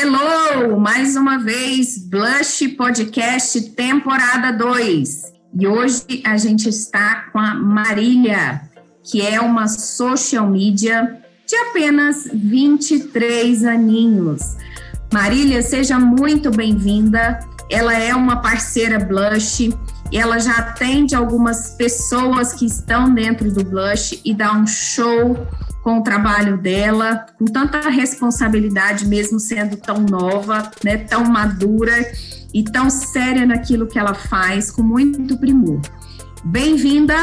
[0.00, 0.78] Hello!
[0.78, 5.22] Mais uma vez, Blush Podcast temporada 2.
[5.58, 8.60] E hoje a gente está com a Marília,
[9.02, 14.56] que é uma social media de apenas 23 aninhos.
[15.12, 17.40] Marília, seja muito bem-vinda.
[17.68, 19.76] Ela é uma parceira Blush,
[20.16, 25.36] ela já atende algumas pessoas que estão dentro do Blush e dá um show
[25.82, 31.92] com o trabalho dela, com tanta responsabilidade, mesmo sendo tão nova, né, tão madura
[32.52, 35.80] e tão séria naquilo que ela faz, com muito primor.
[36.44, 37.14] Bem-vinda!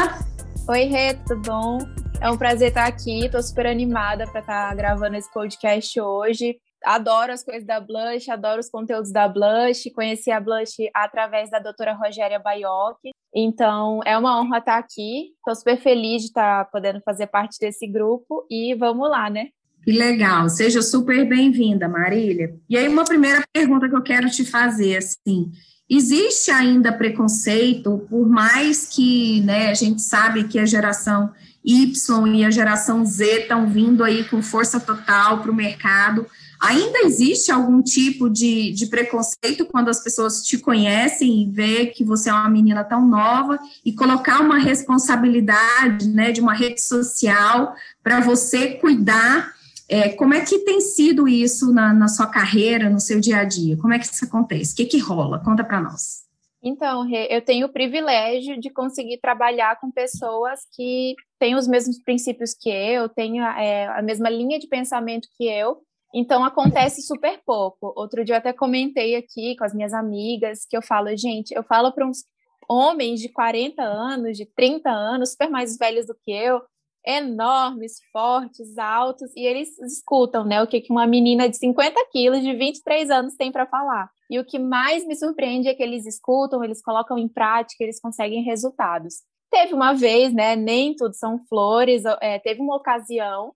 [0.68, 1.78] Oi, Rê, tudo bom?
[2.20, 7.32] É um prazer estar aqui, estou super animada para estar gravando esse podcast hoje adoro
[7.32, 11.92] as coisas da Blush, adoro os conteúdos da Blush, conheci a Blush através da doutora
[11.92, 12.98] Rogéria Baioc,
[13.34, 17.86] então é uma honra estar aqui, estou super feliz de estar podendo fazer parte desse
[17.88, 19.48] grupo e vamos lá, né?
[19.82, 22.56] Que legal, seja super bem-vinda, Marília.
[22.68, 25.52] E aí, uma primeira pergunta que eu quero te fazer, assim,
[25.88, 31.32] existe ainda preconceito, por mais que né, a gente sabe que a geração
[31.64, 36.26] Y e a geração Z estão vindo aí com força total para o mercado,
[36.60, 42.04] Ainda existe algum tipo de, de preconceito quando as pessoas te conhecem e vê que
[42.04, 47.74] você é uma menina tão nova e colocar uma responsabilidade né, de uma rede social
[48.02, 49.54] para você cuidar.
[49.88, 53.44] É, como é que tem sido isso na, na, sua carreira, no seu dia a
[53.44, 53.76] dia?
[53.76, 54.72] Como é que isso acontece?
[54.72, 55.38] O que, que rola?
[55.38, 56.26] Conta para nós.
[56.62, 62.54] Então, eu tenho o privilégio de conseguir trabalhar com pessoas que têm os mesmos princípios
[62.54, 65.80] que eu, têm é, a mesma linha de pensamento que eu,
[66.14, 67.92] então acontece super pouco.
[67.96, 71.62] Outro dia eu até comentei aqui com as minhas amigas que eu falo, gente, eu
[71.62, 72.24] falo para uns
[72.68, 76.60] homens de 40 anos, de 30 anos, super mais velhos do que eu,
[77.06, 82.52] enormes, fortes, altos, e eles escutam, né, o que uma menina de 50 quilos, de
[82.52, 84.10] 23 anos, tem para falar.
[84.28, 88.00] E o que mais me surpreende é que eles escutam, eles colocam em prática, eles
[88.00, 89.22] conseguem resultados.
[89.48, 93.54] Teve uma vez, né, nem tudo são flores, é, teve uma ocasião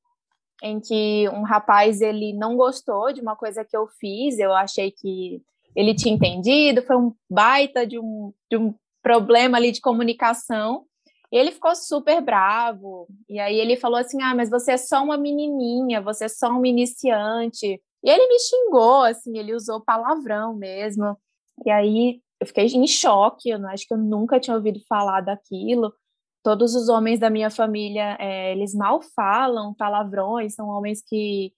[0.62, 4.90] em que um rapaz ele não gostou de uma coisa que eu fiz, eu achei
[4.90, 5.42] que
[5.74, 10.84] ele tinha entendido, foi um baita de um, de um problema ali de comunicação,
[11.30, 15.16] ele ficou super bravo, e aí ele falou assim, ah, mas você é só uma
[15.16, 21.16] menininha, você é só um iniciante, e ele me xingou, assim, ele usou palavrão mesmo,
[21.64, 25.94] e aí eu fiquei em choque, eu acho que eu nunca tinha ouvido falar daquilo,
[26.42, 31.52] todos os homens da minha família, é, eles mal falam palavrões, são homens que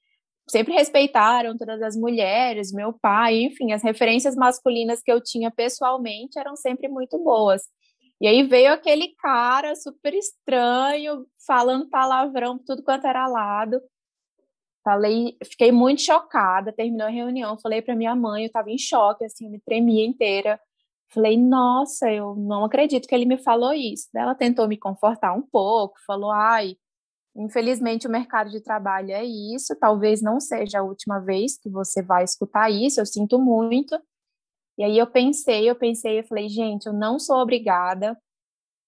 [0.48, 6.38] sempre respeitaram todas as mulheres, meu pai, enfim, as referências masculinas que eu tinha pessoalmente
[6.38, 7.62] eram sempre muito boas.
[8.20, 13.80] E aí veio aquele cara super estranho, falando palavrão tudo quanto era lado.
[14.84, 19.24] Falei, fiquei muito chocada, terminou a reunião, falei para minha mãe, eu estava em choque,
[19.24, 20.60] assim, me tremia inteira.
[21.12, 24.08] Falei, nossa, eu não acredito que ele me falou isso.
[24.16, 26.76] Ela tentou me confortar um pouco, falou, ai,
[27.36, 32.02] infelizmente o mercado de trabalho é isso, talvez não seja a última vez que você
[32.02, 33.94] vai escutar isso, eu sinto muito.
[34.78, 38.18] E aí eu pensei, eu pensei, eu falei, gente, eu não sou obrigada.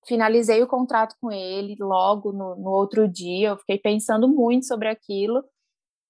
[0.06, 4.88] Finalizei o contrato com ele logo no, no outro dia, eu fiquei pensando muito sobre
[4.88, 5.44] aquilo.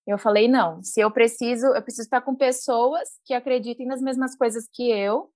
[0.07, 4.37] Eu falei, não, se eu preciso, eu preciso estar com pessoas que acreditem nas mesmas
[4.37, 5.31] coisas que eu,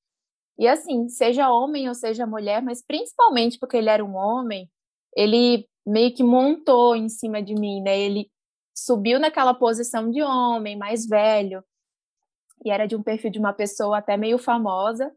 [0.59, 4.69] e assim, seja homem ou seja mulher, mas principalmente porque ele era um homem,
[5.17, 7.99] ele meio que montou em cima de mim, né?
[7.99, 8.31] Ele
[8.77, 11.63] subiu naquela posição de homem, mais velho,
[12.65, 15.13] e era de um perfil de uma pessoa até meio famosa.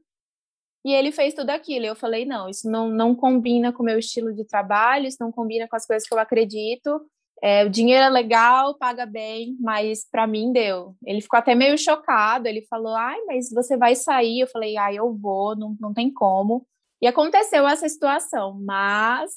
[0.85, 1.85] E ele fez tudo aquilo.
[1.85, 5.31] Eu falei: não, isso não, não combina com o meu estilo de trabalho, isso não
[5.31, 7.01] combina com as coisas que eu acredito.
[7.43, 10.95] É, o dinheiro é legal, paga bem, mas para mim deu.
[11.03, 12.47] Ele ficou até meio chocado.
[12.47, 14.41] Ele falou: Ai, mas você vai sair?
[14.41, 16.65] Eu falei: Ai, eu vou, não, não tem como.
[17.01, 19.31] E aconteceu essa situação, mas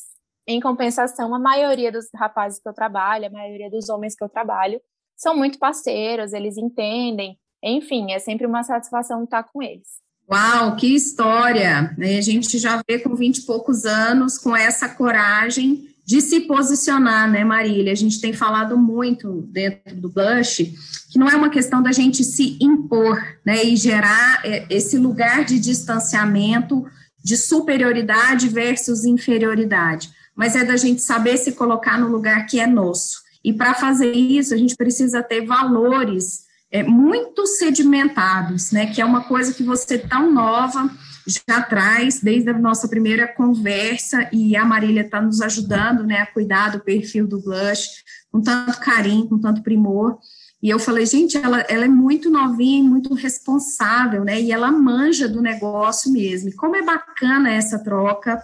[0.46, 4.28] em compensação, a maioria dos rapazes que eu trabalho, a maioria dos homens que eu
[4.28, 4.78] trabalho,
[5.16, 7.38] são muito parceiros, eles entendem.
[7.62, 10.04] Enfim, é sempre uma satisfação estar com eles.
[10.30, 11.94] Uau, que história!
[11.98, 17.30] A gente já vê com 20 e poucos anos, com essa coragem de se posicionar,
[17.30, 17.92] né, Marília?
[17.92, 20.74] A gente tem falado muito dentro do Blush
[21.14, 25.44] que não é uma questão da gente se impor, né, e gerar é, esse lugar
[25.44, 26.84] de distanciamento,
[27.22, 32.66] de superioridade versus inferioridade, mas é da gente saber se colocar no lugar que é
[32.66, 33.22] nosso.
[33.44, 39.04] E para fazer isso, a gente precisa ter valores é, muito sedimentados, né, que é
[39.04, 40.90] uma coisa que você tão nova
[41.26, 46.26] já traz desde a nossa primeira conversa e a Marília está nos ajudando, né, a
[46.26, 50.18] cuidar do perfil do Blush com tanto carinho, com tanto primor.
[50.64, 54.40] E eu falei, gente, ela, ela é muito novinha e muito responsável, né?
[54.40, 56.48] E ela manja do negócio mesmo.
[56.48, 58.42] E como é bacana essa troca.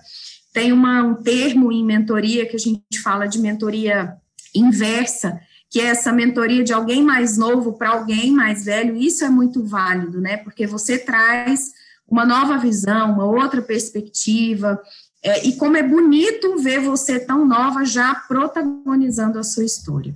[0.53, 4.13] Tem uma, um termo em mentoria que a gente fala de mentoria
[4.55, 5.41] inversa,
[5.71, 8.97] que é essa mentoria de alguém mais novo para alguém mais velho.
[8.97, 10.37] Isso é muito válido, né?
[10.37, 11.73] Porque você traz
[12.11, 14.81] uma nova visão, uma outra perspectiva.
[15.23, 20.15] É, e como é bonito ver você tão nova já protagonizando a sua história.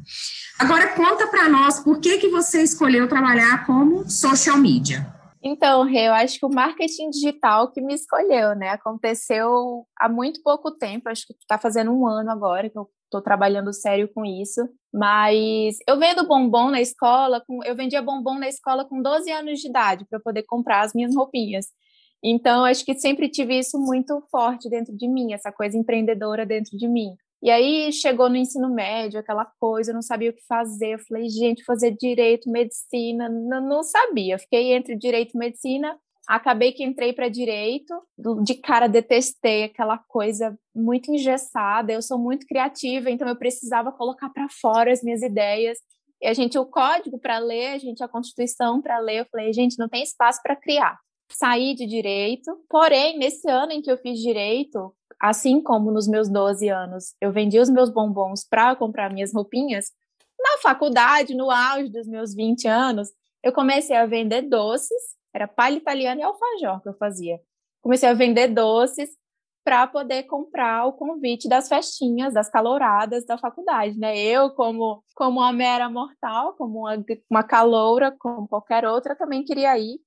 [0.58, 5.14] Agora conta para nós por que, que você escolheu trabalhar como social media.
[5.46, 8.70] Então, eu acho que o marketing digital que me escolheu, né?
[8.70, 13.20] Aconteceu há muito pouco tempo, acho que está fazendo um ano agora que eu estou
[13.20, 14.66] trabalhando sério com isso.
[14.90, 19.68] Mas eu vendo bombom na escola, eu vendia bombom na escola com 12 anos de
[19.68, 21.66] idade para poder comprar as minhas roupinhas.
[22.26, 26.74] Então, acho que sempre tive isso muito forte dentro de mim, essa coisa empreendedora dentro
[26.74, 27.14] de mim.
[27.42, 30.94] E aí chegou no ensino médio, aquela coisa, eu não sabia o que fazer.
[30.94, 34.38] Eu falei, gente, fazer direito, medicina, não, não sabia.
[34.38, 35.94] fiquei entre direito e medicina.
[36.26, 37.92] Acabei que entrei para direito,
[38.42, 41.92] de cara detestei aquela coisa muito engessada.
[41.92, 45.76] Eu sou muito criativa, então eu precisava colocar para fora as minhas ideias.
[46.22, 49.20] E a gente, o código para ler, a gente, a Constituição para ler.
[49.20, 50.98] Eu falei, gente, não tem espaço para criar.
[51.30, 56.28] Saí de direito, porém, nesse ano em que eu fiz direito, assim como nos meus
[56.28, 59.86] 12 anos eu vendia os meus bombons para comprar minhas roupinhas,
[60.38, 63.08] na faculdade, no auge dos meus 20 anos,
[63.42, 67.40] eu comecei a vender doces, era palha italiana e alfajor que eu fazia.
[67.80, 69.10] Comecei a vender doces
[69.64, 74.16] para poder comprar o convite das festinhas, das caloradas da faculdade, né?
[74.18, 79.78] Eu, como, como uma mera mortal, como uma, uma caloura, como qualquer outra, também queria
[79.78, 79.98] ir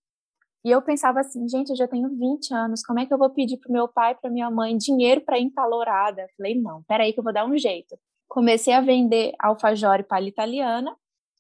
[0.65, 3.30] e eu pensava assim, gente, eu já tenho 20 anos, como é que eu vou
[3.30, 6.27] pedir para meu pai, para minha mãe dinheiro para ir calorada?
[6.36, 7.98] Falei, não, peraí que eu vou dar um jeito.
[8.27, 10.95] Comecei a vender alfajor e palha italiana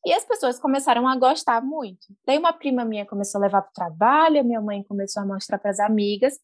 [0.05, 2.07] e as pessoas começaram a gostar muito.
[2.25, 5.57] Daí uma prima minha começou a levar para o trabalho, minha mãe começou a mostrar
[5.57, 6.39] para as amigas,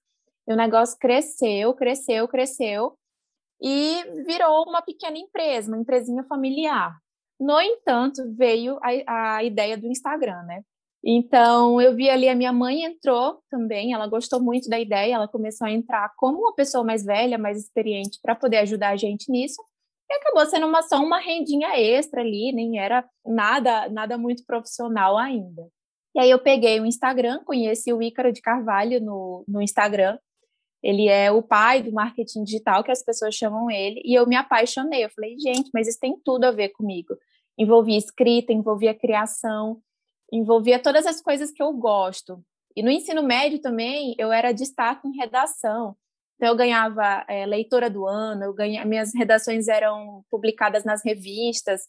[0.47, 2.97] e o negócio cresceu, cresceu, cresceu
[3.61, 6.97] e virou uma pequena empresa, uma empresinha familiar.
[7.39, 10.63] No entanto, veio a, a ideia do Instagram, né?
[11.05, 15.27] Então, eu vi ali, a minha mãe entrou também, ela gostou muito da ideia, ela
[15.27, 19.29] começou a entrar como uma pessoa mais velha, mais experiente, para poder ajudar a gente
[19.29, 19.61] nisso,
[20.09, 25.17] e acabou sendo uma, só uma rendinha extra ali, nem era nada, nada muito profissional
[25.17, 25.67] ainda.
[26.15, 30.17] E aí eu peguei o Instagram, conheci o Ícaro de Carvalho no, no Instagram,
[30.81, 34.35] ele é o pai do marketing digital, que as pessoas chamam ele, e eu me
[34.35, 35.03] apaixonei.
[35.03, 37.15] Eu falei, gente, mas isso tem tudo a ver comigo.
[37.57, 39.81] Envolvia escrita, envolvia criação,
[40.38, 42.44] envolvia todas as coisas que eu gosto.
[42.75, 45.95] E no ensino médio também eu era destaque em redação.
[46.35, 51.81] Então eu ganhava é, leitora do ano, eu ganha, minhas redações eram publicadas nas revistas.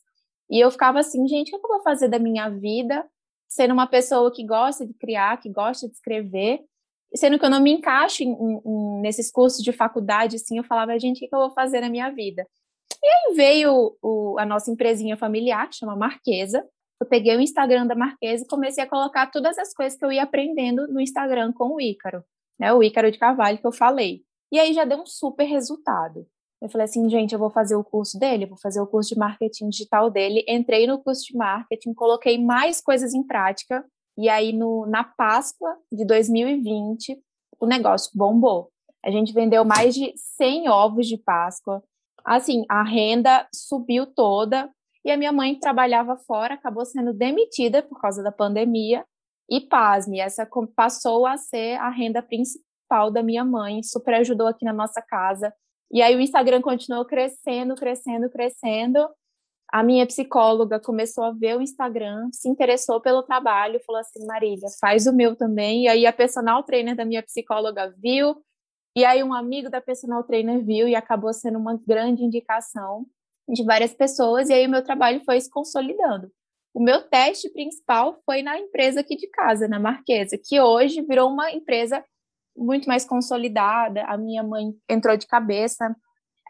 [0.50, 3.04] E eu ficava assim, gente, o que eu vou fazer da minha vida
[3.48, 6.60] sendo uma pessoa que gosta de criar, que gosta de escrever,
[7.14, 10.98] sendo que eu não me encaixo em, em, nesses cursos de faculdade, assim, eu falava,
[10.98, 12.44] gente, o que eu vou fazer na minha vida?
[13.00, 16.66] E aí veio o, a nossa empresinha familiar, que chama Marquesa,
[17.04, 20.10] eu peguei o Instagram da Marquesa e comecei a colocar todas as coisas que eu
[20.10, 22.24] ia aprendendo no Instagram com o Ícaro,
[22.58, 22.72] né?
[22.72, 24.22] O Ícaro de Carvalho que eu falei.
[24.50, 26.26] E aí já deu um super resultado.
[26.62, 29.20] Eu falei assim, gente, eu vou fazer o curso dele, vou fazer o curso de
[29.20, 30.44] marketing digital dele.
[30.48, 33.84] Entrei no curso de marketing, coloquei mais coisas em prática.
[34.16, 37.20] E aí, no, na Páscoa de 2020,
[37.60, 38.70] o negócio bombou.
[39.04, 41.82] A gente vendeu mais de 100 ovos de Páscoa.
[42.24, 44.70] Assim, a renda subiu toda.
[45.04, 49.04] E a minha mãe trabalhava fora, acabou sendo demitida por causa da pandemia.
[49.50, 54.64] E pasme, essa passou a ser a renda principal da minha mãe, super ajudou aqui
[54.64, 55.52] na nossa casa.
[55.92, 59.06] E aí o Instagram continuou crescendo, crescendo, crescendo.
[59.70, 64.68] A minha psicóloga começou a ver o Instagram, se interessou pelo trabalho, falou assim: Marília,
[64.80, 65.84] faz o meu também.
[65.84, 68.36] E aí a personal trainer da minha psicóloga viu,
[68.96, 73.06] e aí um amigo da personal trainer viu e acabou sendo uma grande indicação
[73.48, 76.30] de várias pessoas, e aí o meu trabalho foi se consolidando.
[76.72, 81.30] O meu teste principal foi na empresa aqui de casa, na Marquesa, que hoje virou
[81.30, 82.04] uma empresa
[82.56, 84.02] muito mais consolidada.
[84.04, 85.94] A minha mãe entrou de cabeça,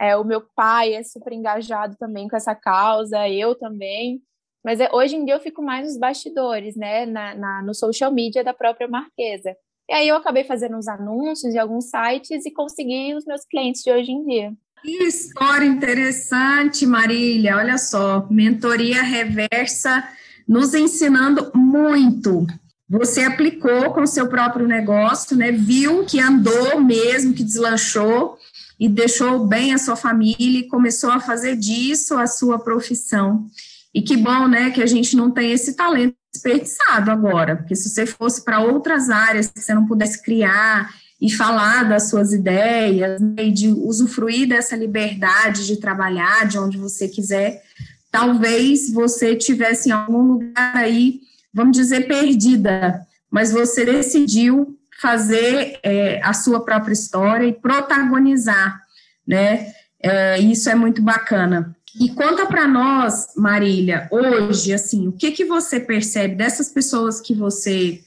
[0.00, 4.22] é, o meu pai é super engajado também com essa causa, eu também.
[4.64, 8.10] Mas é, hoje em dia eu fico mais nos bastidores, né, na, na, no social
[8.10, 9.54] media da própria Marquesa.
[9.88, 13.82] E aí eu acabei fazendo uns anúncios em alguns sites e consegui os meus clientes
[13.82, 14.52] de hoje em dia.
[14.84, 17.56] Que história interessante, Marília.
[17.56, 20.06] Olha só, mentoria reversa
[20.46, 22.46] nos ensinando muito.
[22.86, 25.50] Você aplicou com seu próprio negócio, né?
[25.50, 28.36] Viu que andou mesmo, que deslanchou
[28.78, 33.46] e deixou bem a sua família e começou a fazer disso a sua profissão.
[33.94, 37.88] E que bom, né, que a gente não tem esse talento desperdiçado agora, porque se
[37.88, 43.20] você fosse para outras áreas que você não pudesse criar e falar das suas ideias,
[43.20, 47.62] né, e de usufruir dessa liberdade de trabalhar de onde você quiser,
[48.10, 51.20] talvez você tivesse em algum lugar aí,
[51.52, 58.80] vamos dizer, perdida, mas você decidiu fazer é, a sua própria história e protagonizar,
[59.26, 59.72] né?
[60.00, 61.74] É, isso é muito bacana.
[61.98, 67.34] E conta para nós, Marília, hoje, assim, o que que você percebe dessas pessoas que
[67.34, 68.02] você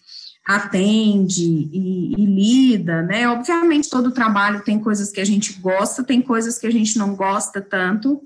[0.47, 3.27] atende e, e, lida, né?
[3.27, 7.15] Obviamente, todo trabalho tem coisas que a gente gosta, tem coisas que a gente não
[7.15, 8.21] gosta tanto,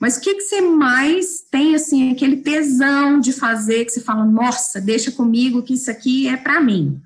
[0.00, 4.24] mas o que, que você mais tem, assim, aquele tesão de fazer, que você fala,
[4.24, 7.02] nossa, deixa comigo que isso aqui é para mim?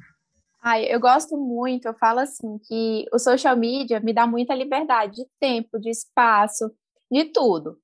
[0.63, 5.17] Ai, eu gosto muito, eu falo assim, que o social media me dá muita liberdade
[5.17, 6.71] de tempo, de espaço,
[7.11, 7.79] de tudo.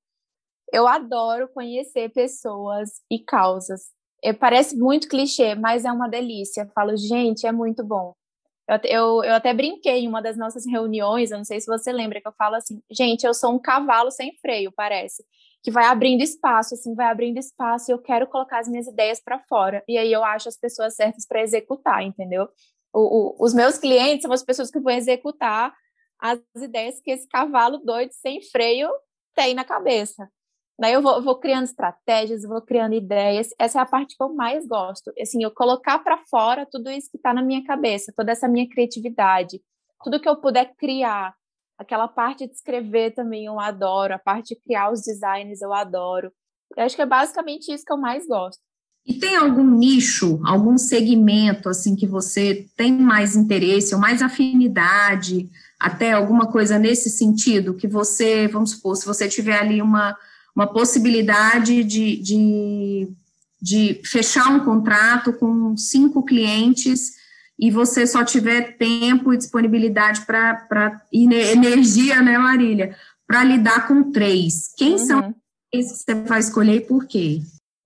[0.71, 3.94] Eu adoro conhecer pessoas e causas.
[4.25, 6.61] Eu, parece muito clichê, mas é uma delícia.
[6.61, 8.15] Eu falo, gente, é muito bom.
[8.67, 11.91] Eu, eu, eu até brinquei em uma das nossas reuniões, eu não sei se você
[11.91, 15.23] lembra, que eu falo assim, gente, eu sou um cavalo sem freio, parece,
[15.61, 19.21] que vai abrindo espaço, assim, vai abrindo espaço, e eu quero colocar as minhas ideias
[19.23, 19.83] para fora.
[19.87, 22.49] E aí eu acho as pessoas certas para executar, entendeu?
[22.91, 25.71] O, o, os meus clientes são as pessoas que vão executar
[26.19, 28.89] as ideias que esse cavalo doido sem freio
[29.35, 30.27] tem na cabeça.
[30.77, 33.49] Daí eu vou, vou, criando estratégias, vou criando ideias.
[33.57, 35.11] Essa é a parte que eu mais gosto.
[35.19, 38.67] Assim, eu colocar para fora tudo isso que está na minha cabeça, toda essa minha
[38.67, 39.61] criatividade,
[40.03, 41.33] tudo que eu puder criar.
[41.77, 46.31] Aquela parte de escrever também eu adoro, a parte de criar os designs eu adoro.
[46.75, 48.61] Eu acho que é basicamente isso que eu mais gosto.
[49.05, 55.49] E tem algum nicho, algum segmento assim que você tem mais interesse ou mais afinidade,
[55.79, 60.17] até alguma coisa nesse sentido que você, vamos supor, se você tiver ali uma
[60.55, 63.09] uma possibilidade de, de,
[63.61, 67.15] de fechar um contrato com cinco clientes
[67.59, 72.95] e você só tiver tempo e disponibilidade para energia, né, Marília,
[73.27, 74.73] para lidar com três.
[74.77, 74.97] Quem uhum.
[74.97, 75.35] são
[75.73, 77.41] esses que você vai escolher e por quê?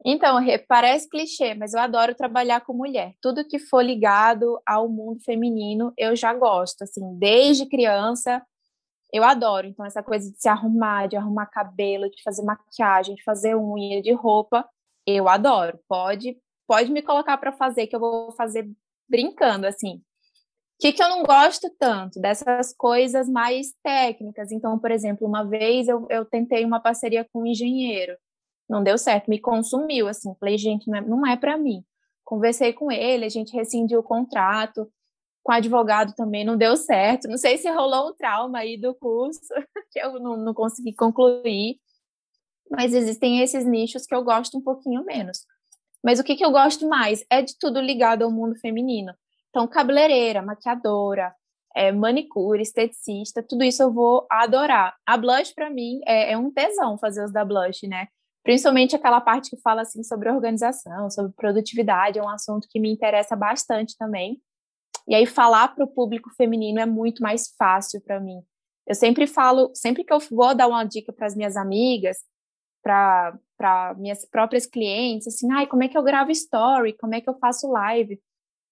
[0.06, 3.14] Então, parece clichê, mas eu adoro trabalhar com mulher.
[3.22, 6.84] Tudo que for ligado ao mundo feminino, eu já gosto.
[6.84, 8.42] Assim, desde criança,
[9.12, 9.68] eu adoro.
[9.68, 14.02] Então, essa coisa de se arrumar, de arrumar cabelo, de fazer maquiagem, de fazer unha,
[14.02, 14.68] de roupa,
[15.06, 15.80] eu adoro.
[15.88, 16.38] Pode,
[16.68, 18.70] pode me colocar para fazer, que eu vou fazer
[19.08, 19.96] brincando, assim.
[19.96, 20.02] O
[20.82, 22.22] que, que eu não gosto tanto?
[22.22, 24.52] Dessas coisas mais técnicas.
[24.52, 28.16] Então, por exemplo, uma vez eu, eu tentei uma parceria com um engenheiro.
[28.70, 30.34] Não deu certo, me consumiu, assim.
[30.40, 31.84] Falei, gente, não é, não é para mim.
[32.24, 34.90] Conversei com ele, a gente rescindiu o contrato
[35.50, 37.28] com advogado também não deu certo.
[37.28, 39.42] Não sei se rolou um trauma aí do curso,
[39.92, 41.80] que eu não, não consegui concluir.
[42.70, 45.40] Mas existem esses nichos que eu gosto um pouquinho menos.
[46.04, 47.26] Mas o que, que eu gosto mais?
[47.32, 49.12] É de tudo ligado ao mundo feminino.
[49.50, 51.34] Então, cabeleireira, maquiadora,
[51.76, 54.96] é, manicure, esteticista, tudo isso eu vou adorar.
[55.04, 58.08] A blush, para mim, é, é, um tesão fazer os da blush, né?
[58.44, 62.92] Principalmente aquela parte que fala assim sobre organização, sobre produtividade, é um assunto que me
[62.92, 64.40] interessa bastante também.
[65.10, 68.44] E aí falar para o público feminino é muito mais fácil para mim.
[68.86, 72.18] Eu sempre falo, sempre que eu vou dar uma dica para as minhas amigas,
[72.84, 76.94] para minhas próprias clientes, assim, ai, como é que eu gravo story?
[76.94, 78.22] Como é que eu faço live?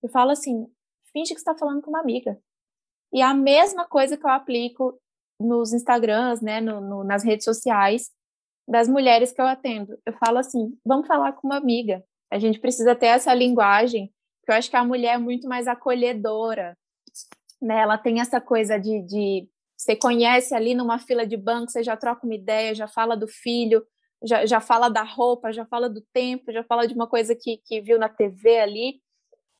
[0.04, 0.68] Eu falo assim,
[1.12, 2.40] finge que está falando com uma amiga.
[3.12, 5.00] E a mesma coisa que eu aplico
[5.40, 8.12] nos Instagrams, né, no, no, nas redes sociais
[8.68, 9.98] das mulheres que eu atendo.
[10.06, 12.04] Eu falo assim, vamos falar com uma amiga.
[12.32, 14.14] A gente precisa ter essa linguagem
[14.52, 16.78] eu acho que a mulher é muito mais acolhedora,
[17.62, 17.80] né?
[17.82, 21.96] Ela tem essa coisa de, de você conhece ali numa fila de banco, você já
[21.96, 23.86] troca uma ideia, já fala do filho,
[24.24, 27.58] já, já fala da roupa, já fala do tempo, já fala de uma coisa que,
[27.64, 29.02] que viu na TV ali.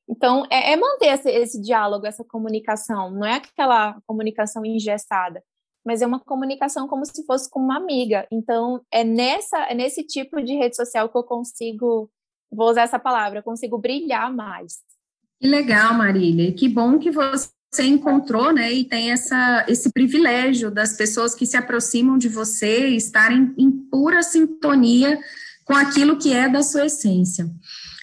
[0.10, 3.12] Então, é, é manter esse, esse, diálogo, essa comunicação.
[3.12, 5.44] Não é aquela comunicação engessada,
[5.86, 8.28] mas é uma comunicação como se fosse com uma amiga.
[8.32, 12.10] Então, é, nessa, é nesse tipo de rede social que eu consigo
[12.52, 14.80] vou usar essa palavra, eu consigo brilhar mais.
[15.40, 16.52] Que legal, Marília.
[16.52, 17.50] Que bom que você
[17.84, 23.54] encontrou, né, e tem essa, esse privilégio das pessoas que se aproximam de você estarem
[23.58, 25.20] em pura sintonia
[25.64, 27.48] com aquilo que é da sua essência.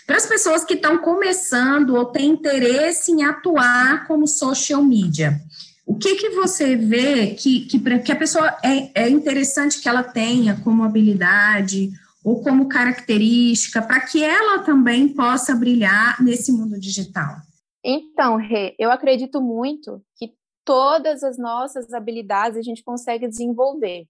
[0.06, 5.40] Para as pessoas que estão começando ou têm interesse em atuar como social media,
[5.86, 10.02] o que, que você vê que, que, que a pessoa é, é interessante que ela
[10.02, 11.90] tenha como habilidade
[12.25, 17.37] ou como característica para que ela também possa brilhar nesse mundo digital?
[17.85, 24.09] Então, Rê, eu acredito muito que todas as nossas habilidades a gente consegue desenvolver.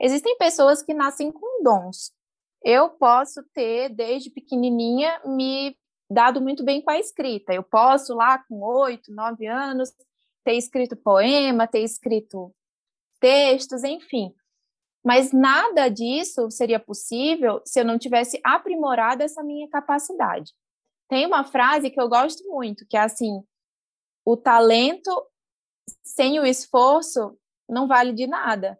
[0.00, 2.12] Existem pessoas que nascem com dons.
[2.64, 5.76] eu posso ter, desde pequenininha, me
[6.10, 7.52] dado muito bem com a escrita.
[7.52, 9.92] Eu posso, lá com oito, nove anos,
[10.44, 12.54] ter escrito poema, ter escrito
[13.20, 14.32] textos, enfim.
[15.06, 20.52] Mas nada disso seria possível se eu não tivesse aprimorado essa minha capacidade.
[21.08, 23.40] Tem uma frase que eu gosto muito, que é assim:
[24.24, 25.12] o talento
[26.02, 28.76] sem o esforço não vale de nada.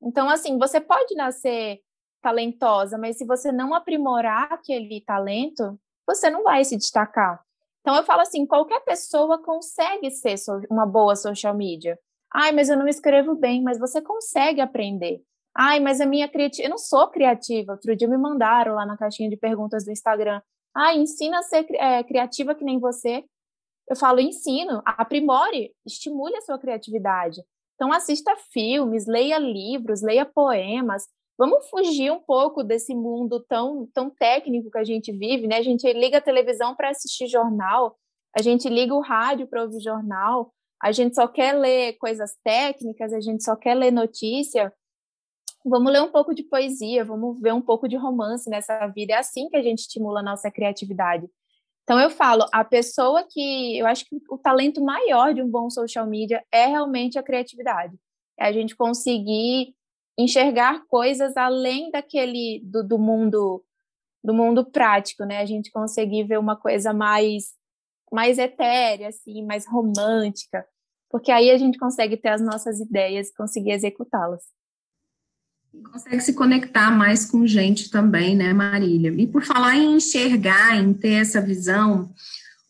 [0.00, 1.80] Então, assim, você pode nascer
[2.22, 5.76] talentosa, mas se você não aprimorar aquele talento,
[6.06, 7.44] você não vai se destacar.
[7.80, 10.36] Então, eu falo assim: qualquer pessoa consegue ser
[10.70, 11.98] uma boa social media.
[12.32, 15.20] Ai, mas eu não escrevo bem, mas você consegue aprender.
[15.56, 16.66] Ai, mas a minha criativa.
[16.66, 17.72] Eu não sou criativa.
[17.72, 20.42] Outro dia me mandaram lá na caixinha de perguntas do Instagram.
[20.74, 23.24] Ai, ensina a ser é, criativa que nem você.
[23.88, 27.42] Eu falo, ensino, aprimore, estimule a sua criatividade.
[27.74, 31.06] Então, assista filmes, leia livros, leia poemas.
[31.36, 35.58] Vamos fugir um pouco desse mundo tão, tão técnico que a gente vive, né?
[35.58, 37.96] A gente liga a televisão para assistir jornal,
[38.36, 43.12] a gente liga o rádio para ouvir jornal, a gente só quer ler coisas técnicas,
[43.12, 44.72] a gente só quer ler notícia.
[45.64, 49.14] Vamos ler um pouco de poesia, vamos ver um pouco de romance nessa vida.
[49.14, 51.26] É assim que a gente estimula a nossa criatividade.
[51.84, 55.70] Então eu falo, a pessoa que eu acho que o talento maior de um bom
[55.70, 57.96] social media é realmente a criatividade.
[58.38, 59.74] É a gente conseguir
[60.18, 63.64] enxergar coisas além daquele do, do mundo
[64.22, 65.38] do mundo prático, né?
[65.40, 67.52] A gente conseguir ver uma coisa mais
[68.12, 70.66] mais etérea, assim, mais romântica,
[71.10, 74.42] porque aí a gente consegue ter as nossas ideias e conseguir executá-las.
[75.92, 79.14] Consegue se conectar mais com gente também, né, Marília?
[79.16, 82.10] E por falar em enxergar, em ter essa visão,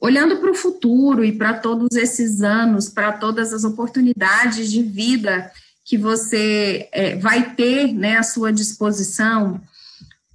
[0.01, 5.51] olhando para o futuro e para todos esses anos, para todas as oportunidades de vida
[5.85, 9.61] que você é, vai ter né, à sua disposição,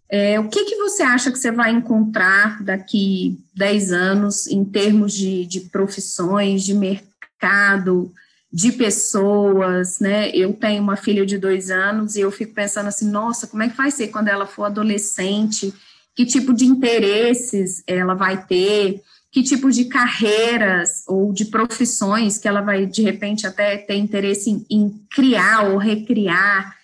[0.10, 5.14] é, o que, que você acha que você vai encontrar daqui 10 anos em termos
[5.14, 8.12] de, de profissões, de mercado,
[8.52, 10.30] de pessoas, né?
[10.30, 13.70] Eu tenho uma filha de dois anos e eu fico pensando assim, nossa, como é
[13.70, 15.74] que vai ser quando ela for adolescente?
[16.16, 19.02] Que tipo de interesses ela vai ter?
[19.32, 24.50] Que tipo de carreiras ou de profissões que ela vai, de repente, até ter interesse
[24.50, 26.76] em, em criar ou recriar?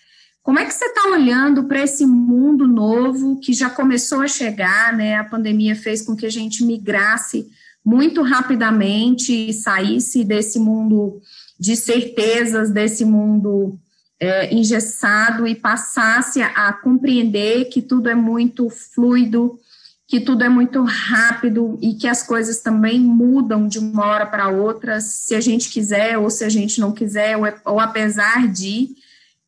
[0.44, 4.96] Como é que você está olhando para esse mundo novo que já começou a chegar,
[4.96, 5.16] né?
[5.16, 7.48] A pandemia fez com que a gente migrasse
[7.84, 11.20] muito rapidamente e saísse desse mundo
[11.60, 13.80] de certezas desse mundo
[14.20, 19.60] é, engessado e passasse a, compreender que tudo é muito fluido,
[20.08, 24.50] que tudo é muito rápido e que as coisas também mudam de uma hora para
[24.50, 28.96] outra, se a gente quiser ou se a gente não quiser, ou, ou apesar de.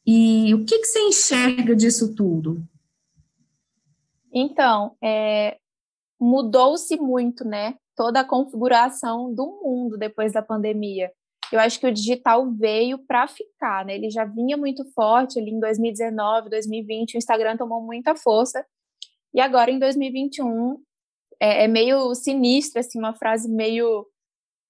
[0.05, 2.63] E o que, que você enxerga disso tudo?
[4.33, 5.57] Então, é,
[6.19, 7.75] mudou-se muito, né?
[7.95, 11.11] Toda a configuração do mundo depois da pandemia
[11.51, 13.95] eu acho que o digital veio para ficar, né?
[13.95, 18.65] Ele já vinha muito forte ali em 2019, 2020, o Instagram tomou muita força.
[19.33, 20.77] E agora em 2021
[21.39, 24.05] é, é meio sinistra, assim, uma frase meio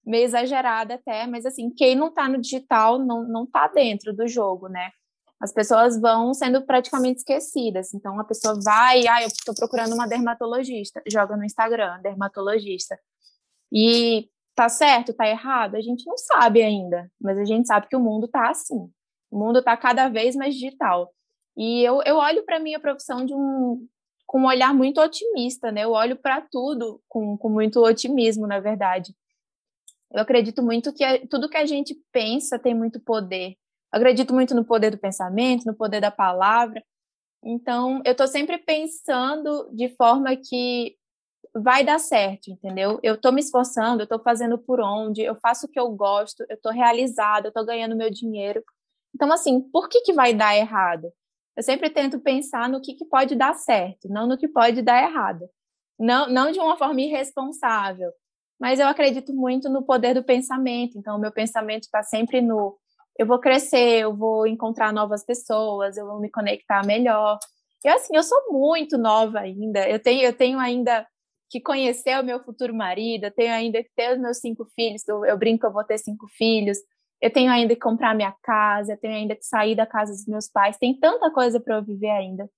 [0.04, 4.26] meio exagerada até, mas assim, quem não está no digital não não tá dentro do
[4.26, 4.90] jogo, né?
[5.40, 7.94] As pessoas vão sendo praticamente esquecidas.
[7.94, 12.98] Então a pessoa vai, ah, eu estou procurando uma dermatologista, joga no Instagram, dermatologista.
[13.72, 15.76] E Tá certo, tá errado?
[15.76, 18.90] A gente não sabe ainda, mas a gente sabe que o mundo tá assim.
[19.30, 21.14] O mundo tá cada vez mais digital.
[21.56, 23.86] E eu, eu olho para minha profissão de um
[24.26, 25.84] com um olhar muito otimista, né?
[25.84, 29.14] Eu olho para tudo com, com muito otimismo, na verdade.
[30.12, 33.50] Eu acredito muito que a, tudo que a gente pensa tem muito poder.
[33.94, 36.82] Eu acredito muito no poder do pensamento, no poder da palavra.
[37.44, 40.97] Então, eu estou sempre pensando de forma que
[41.62, 42.98] vai dar certo, entendeu?
[43.02, 46.44] Eu estou me esforçando, eu estou fazendo por onde, eu faço o que eu gosto,
[46.48, 48.62] eu estou realizada, eu estou ganhando meu dinheiro.
[49.14, 51.12] Então, assim, por que, que vai dar errado?
[51.56, 55.02] Eu sempre tento pensar no que, que pode dar certo, não no que pode dar
[55.02, 55.48] errado.
[55.98, 58.12] Não, não de uma forma irresponsável,
[58.60, 60.98] mas eu acredito muito no poder do pensamento.
[60.98, 62.78] Então, o meu pensamento está sempre no
[63.18, 67.38] eu vou crescer, eu vou encontrar novas pessoas, eu vou me conectar melhor.
[67.84, 71.06] Eu, assim, eu sou muito nova ainda, eu tenho, eu tenho ainda
[71.50, 75.24] que conhecer o meu futuro marido, tenho ainda que ter os meus cinco filhos, eu,
[75.24, 76.78] eu brinco que eu vou ter cinco filhos,
[77.20, 80.26] eu tenho ainda que comprar minha casa, eu tenho ainda que sair da casa dos
[80.26, 82.48] meus pais, tem tanta coisa para eu viver ainda.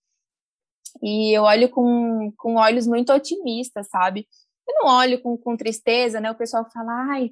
[1.03, 4.27] E eu olho com, com olhos muito otimistas, sabe?
[4.69, 6.31] Eu não olho com, com tristeza, né?
[6.31, 7.31] O pessoal fala, ai,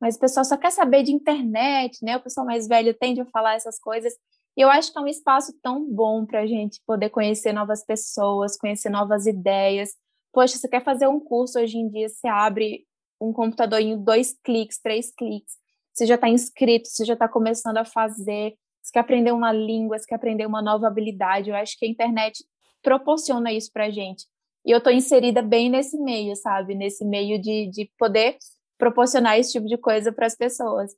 [0.00, 2.16] mas o pessoal só quer saber de internet, né?
[2.16, 4.12] O pessoal mais velho tende a falar essas coisas.
[4.56, 7.84] E eu acho que é um espaço tão bom para a gente poder conhecer novas
[7.84, 9.90] pessoas, conhecer novas ideias.
[10.38, 12.86] Poxa, você quer fazer um curso hoje em dia, você abre
[13.20, 15.54] um computador em dois cliques, três cliques,
[15.92, 19.98] você já está inscrito, você já está começando a fazer, você quer aprender uma língua,
[19.98, 21.50] você quer aprender uma nova habilidade.
[21.50, 22.44] Eu acho que a internet
[22.84, 24.26] proporciona isso para a gente.
[24.64, 26.76] E eu estou inserida bem nesse meio, sabe?
[26.76, 28.36] Nesse meio de, de poder
[28.78, 30.92] proporcionar esse tipo de coisa para as pessoas.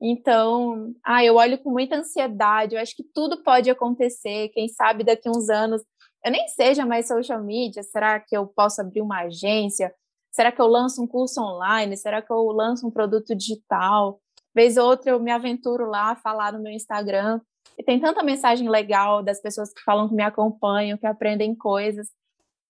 [0.00, 5.04] Então, ah, eu olho com muita ansiedade, eu acho que tudo pode acontecer, quem sabe
[5.04, 5.82] daqui uns anos
[6.26, 9.94] eu nem seja mais social media, será que eu posso abrir uma agência?
[10.32, 11.96] Será que eu lanço um curso online?
[11.96, 14.20] Será que eu lanço um produto digital?
[14.52, 17.40] Vez ou outra eu me aventuro lá a falar no meu Instagram.
[17.78, 22.08] E tem tanta mensagem legal das pessoas que falam que me acompanham, que aprendem coisas.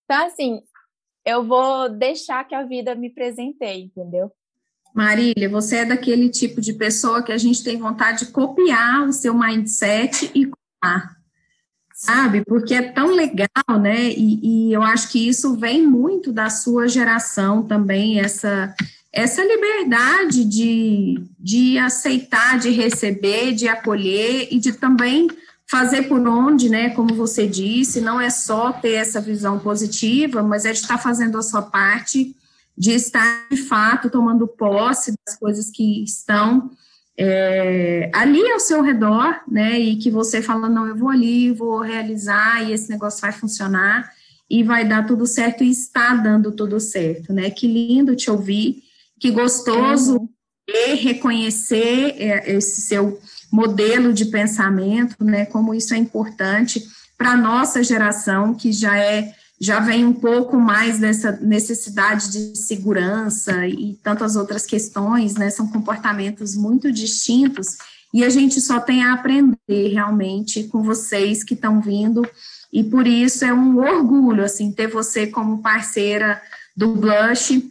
[0.05, 0.61] Então, assim,
[1.25, 4.31] eu vou deixar que a vida me presenteie, entendeu?
[4.93, 9.11] Marília, você é daquele tipo de pessoa que a gente tem vontade de copiar o
[9.11, 11.16] seu mindset e copiar,
[11.97, 12.45] sabe?
[12.45, 14.11] Porque é tão legal, né?
[14.11, 18.75] E, e, eu acho que isso vem muito da sua geração também, essa,
[19.11, 25.27] essa liberdade de, de aceitar, de receber, de acolher e de também
[25.69, 26.91] fazer por onde, né?
[26.91, 31.35] Como você disse, não é só ter essa visão positiva, mas é de estar fazendo
[31.35, 32.35] a sua parte
[32.77, 36.69] de estar de fato tomando posse das coisas que estão
[37.19, 39.79] é, ali ao seu redor, né?
[39.79, 44.11] E que você fala, não, eu vou ali, vou realizar e esse negócio vai funcionar
[44.49, 47.49] e vai dar tudo certo e está dando tudo certo, né?
[47.49, 48.83] Que lindo te ouvir,
[49.19, 50.29] que gostoso uhum.
[50.95, 53.19] reconhecer é, esse seu
[53.51, 55.45] modelo de pensamento, né?
[55.47, 56.85] Como isso é importante
[57.17, 62.57] para a nossa geração, que já é já vem um pouco mais dessa necessidade de
[62.57, 65.49] segurança e tantas outras questões, né?
[65.49, 67.77] São comportamentos muito distintos
[68.13, 72.21] e a gente só tem a aprender realmente com vocês que estão vindo
[72.71, 76.41] e por isso é um orgulho assim ter você como parceira
[76.75, 77.63] do Blush.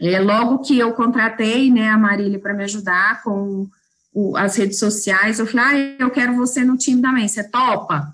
[0.00, 3.68] É, logo que eu contratei, né, a Marília para me ajudar com
[4.12, 8.12] o, as redes sociais, eu falei, ah, eu quero você no time também, você topa?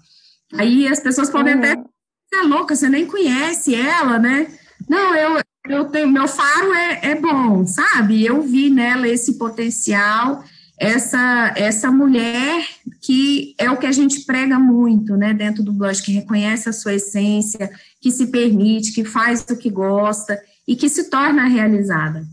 [0.55, 1.61] Aí as pessoas podem uhum.
[1.61, 1.98] até você
[2.33, 4.47] é louca, você nem conhece ela, né?
[4.89, 8.25] Não, eu, eu tenho, meu faro é, é bom, sabe?
[8.25, 10.45] Eu vi nela esse potencial,
[10.79, 12.67] essa, essa mulher
[13.01, 16.73] que é o que a gente prega muito, né, dentro do blog, que reconhece a
[16.73, 22.27] sua essência, que se permite, que faz o que gosta e que se torna realizada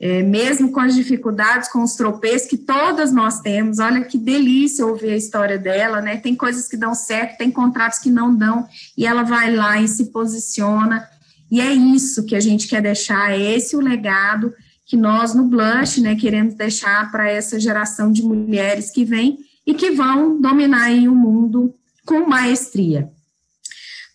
[0.00, 3.78] é, mesmo com as dificuldades, com os tropeços que todas nós temos.
[3.78, 6.16] Olha que delícia ouvir a história dela, né?
[6.16, 9.86] Tem coisas que dão certo, tem contratos que não dão, e ela vai lá e
[9.86, 11.06] se posiciona.
[11.50, 14.54] E é isso que a gente quer deixar, é esse o legado
[14.86, 19.74] que nós no Blush, né, queremos deixar para essa geração de mulheres que vem e
[19.74, 23.08] que vão dominar o mundo com maestria.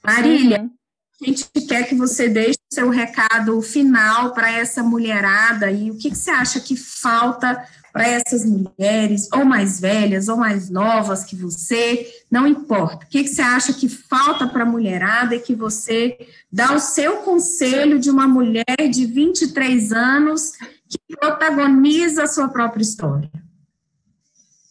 [0.03, 0.69] Marília, uhum.
[1.21, 6.09] A gente quer que você deixe seu recado final para essa mulherada e o que,
[6.09, 11.33] que você acha que falta para essas mulheres, ou mais velhas, ou mais novas que
[11.33, 13.05] você, não importa.
[13.05, 16.17] O que, que você acha que falta para a mulherada e que você
[16.51, 20.51] dá o seu conselho de uma mulher de 23 anos
[20.89, 23.31] que protagoniza a sua própria história?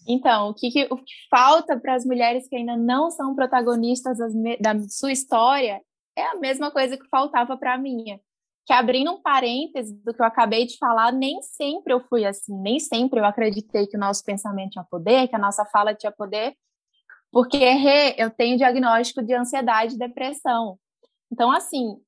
[0.07, 4.19] Então, o que, o que falta para as mulheres que ainda não são protagonistas
[4.61, 5.81] da sua história
[6.16, 8.20] é a mesma coisa que faltava para minha.
[8.66, 12.57] Que abrindo um parêntese do que eu acabei de falar, nem sempre eu fui assim,
[12.61, 16.11] nem sempre eu acreditei que o nosso pensamento tinha poder, que a nossa fala tinha
[16.11, 16.57] poder,
[17.31, 20.79] porque eu tenho diagnóstico de ansiedade e depressão.
[21.31, 22.00] Então, assim,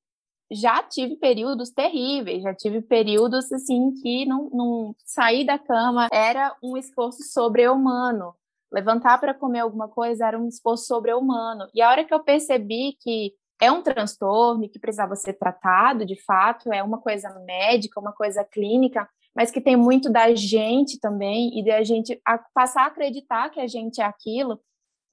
[0.49, 6.55] já tive períodos terríveis, já tive períodos assim que não, não sair da cama era
[6.63, 8.33] um esforço sobre-humano.
[8.71, 11.67] Levantar para comer alguma coisa era um esforço sobre-humano.
[11.73, 16.21] E a hora que eu percebi que é um transtorno que precisava ser tratado, de
[16.23, 21.57] fato, é uma coisa médica, uma coisa clínica, mas que tem muito da gente também
[21.57, 22.19] e da gente
[22.53, 24.59] passar a acreditar que a gente é aquilo.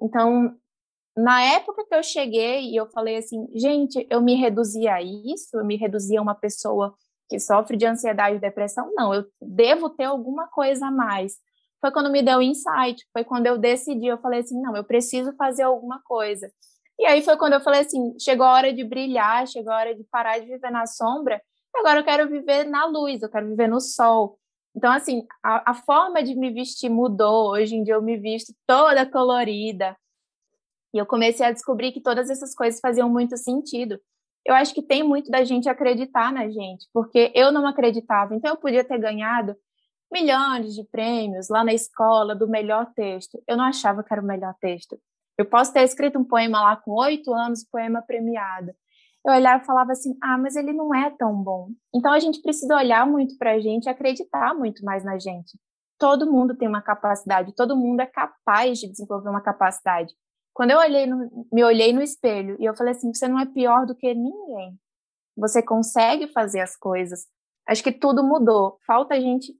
[0.00, 0.56] Então,
[1.16, 5.56] na época que eu cheguei e eu falei assim, gente, eu me reduzia a isso,
[5.56, 6.94] eu me reduzia a uma pessoa
[7.28, 11.34] que sofre de ansiedade e depressão, não, eu devo ter alguma coisa a mais.
[11.80, 15.34] Foi quando me deu insight, foi quando eu decidi, eu falei assim, não, eu preciso
[15.36, 16.50] fazer alguma coisa.
[16.98, 19.94] E aí foi quando eu falei assim: chegou a hora de brilhar, chegou a hora
[19.94, 21.40] de parar de viver na sombra,
[21.74, 24.38] agora eu quero viver na luz, eu quero viver no sol.
[24.76, 27.50] Então, assim, a, a forma de me vestir mudou.
[27.52, 29.96] Hoje em dia eu me visto toda colorida.
[30.92, 34.00] E eu comecei a descobrir que todas essas coisas faziam muito sentido.
[34.44, 38.34] Eu acho que tem muito da gente acreditar na gente, porque eu não acreditava.
[38.34, 39.56] Então, eu podia ter ganhado
[40.12, 43.42] milhões de prêmios lá na escola do melhor texto.
[43.48, 44.98] Eu não achava que era o melhor texto
[45.36, 48.72] Eu posso ter escrito um poema lá com oito anos, poema premiado.
[49.26, 51.70] Eu olhava e falava assim: ah, mas ele não é tão bom.
[51.94, 55.58] Então a gente precisa olhar muito para a gente e acreditar muito mais na gente.
[55.98, 60.12] Todo mundo tem uma capacidade, todo mundo é capaz de desenvolver uma capacidade.
[60.52, 63.46] Quando eu olhei no, me olhei no espelho e eu falei assim: você não é
[63.46, 64.78] pior do que ninguém.
[65.36, 67.26] Você consegue fazer as coisas.
[67.66, 68.78] Acho que tudo mudou.
[68.86, 69.52] Falta a gente,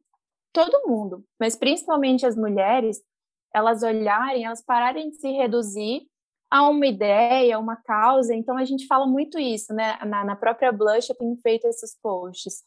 [0.52, 2.98] todo mundo, mas principalmente as mulheres,
[3.54, 6.02] elas olharem, elas pararem de se reduzir
[6.50, 8.34] a uma ideia, uma causa.
[8.34, 9.98] Então a gente fala muito isso, né?
[10.04, 12.64] Na, na própria Blush eu tenho feito esses posts.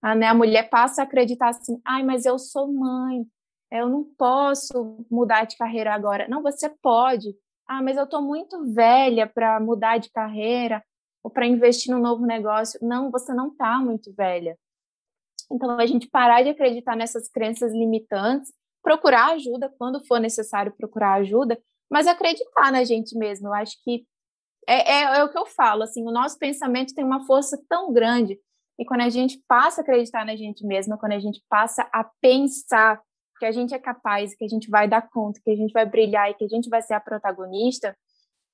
[0.00, 3.26] A, né, a mulher passa a acreditar assim, ai, mas eu sou mãe,
[3.70, 6.28] eu não posso mudar de carreira agora.
[6.28, 7.34] Não, você pode.
[7.66, 10.82] Ah, mas eu estou muito velha para mudar de carreira
[11.22, 12.78] ou para investir num novo negócio.
[12.82, 14.56] Não, você não está muito velha.
[15.50, 21.14] Então, a gente parar de acreditar nessas crenças limitantes, procurar ajuda quando for necessário procurar
[21.14, 21.58] ajuda,
[21.90, 23.48] mas acreditar na gente mesmo.
[23.48, 24.06] Eu acho que
[24.66, 27.92] é, é, é o que eu falo, assim, o nosso pensamento tem uma força tão
[27.92, 28.38] grande
[28.78, 32.04] e quando a gente passa a acreditar na gente mesma, quando a gente passa a
[32.20, 33.00] pensar
[33.38, 35.84] que a gente é capaz, que a gente vai dar conta, que a gente vai
[35.84, 37.96] brilhar e que a gente vai ser a protagonista,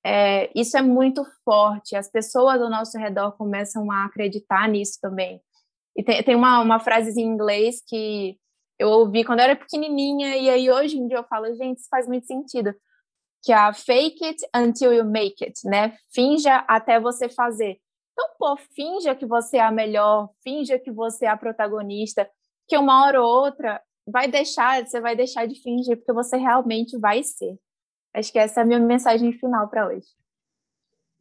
[0.03, 1.95] é, isso é muito forte.
[1.95, 5.41] As pessoas ao nosso redor começam a acreditar nisso também.
[5.95, 8.37] E tem, tem uma, uma frase em inglês que
[8.77, 11.89] eu ouvi quando eu era pequenininha, e aí hoje em dia eu falo, gente, isso
[11.89, 12.73] faz muito sentido.
[13.43, 15.95] Que a fake it until you make it, né?
[16.13, 17.79] Finja até você fazer.
[18.11, 22.29] Então, pô, finja que você é a melhor, finja que você é a protagonista,
[22.67, 26.97] que uma hora ou outra vai deixar, você vai deixar de fingir, porque você realmente
[26.97, 27.57] vai ser.
[28.13, 30.07] Acho que essa é a minha mensagem final para hoje.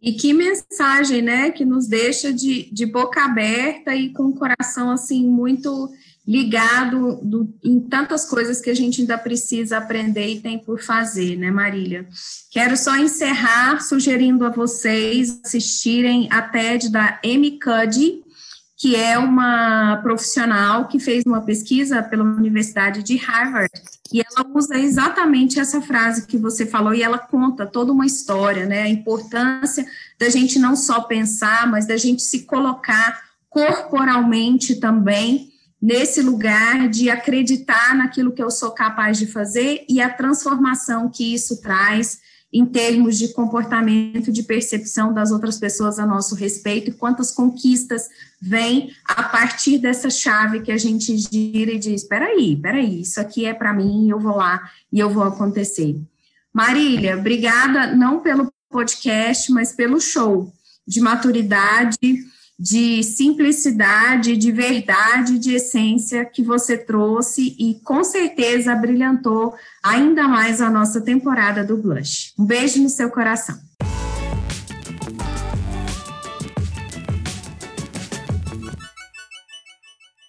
[0.00, 4.90] E que mensagem, né, que nos deixa de, de boca aberta e com o coração,
[4.90, 5.88] assim, muito
[6.26, 11.36] ligado do, em tantas coisas que a gente ainda precisa aprender e tem por fazer,
[11.36, 12.06] né, Marília?
[12.50, 18.22] Quero só encerrar sugerindo a vocês assistirem a TED da Amy Cuddy,
[18.76, 23.70] que é uma profissional que fez uma pesquisa pela Universidade de Harvard,
[24.12, 28.66] e ela usa exatamente essa frase que você falou, e ela conta toda uma história,
[28.66, 29.86] né, a importância
[30.18, 35.53] da gente não só pensar, mas da gente se colocar corporalmente também
[35.84, 41.34] nesse lugar de acreditar naquilo que eu sou capaz de fazer e a transformação que
[41.34, 42.20] isso traz
[42.50, 48.08] em termos de comportamento, de percepção das outras pessoas a nosso respeito, e quantas conquistas
[48.40, 53.02] vêm a partir dessa chave que a gente gira e diz: espera aí, espera aí,
[53.02, 56.00] isso aqui é para mim, eu vou lá e eu vou acontecer.
[56.50, 60.50] Marília, obrigada não pelo podcast, mas pelo show
[60.86, 61.98] de maturidade,
[62.58, 70.60] de simplicidade, de verdade, de essência que você trouxe e com certeza brilhantou ainda mais
[70.60, 72.32] a nossa temporada do Blush.
[72.38, 73.58] Um beijo no seu coração.